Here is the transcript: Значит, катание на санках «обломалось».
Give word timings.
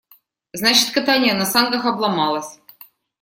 Значит, 0.51 0.95
катание 0.95 1.35
на 1.35 1.45
санках 1.45 1.85
«обломалось». 1.85 2.59